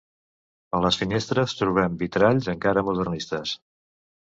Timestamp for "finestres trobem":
1.01-1.99